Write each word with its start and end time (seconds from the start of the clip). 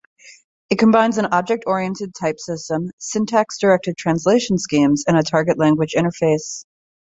It 0.71 0.79
combines 0.79 1.19
an 1.19 1.27
object-oriented 1.27 2.15
type 2.15 2.39
system, 2.39 2.89
syntax-directed 2.97 3.97
translation 3.97 4.57
schemes 4.57 5.03
and 5.07 5.15
a 5.15 5.21
target-language 5.21 5.93
interface. 5.95 6.65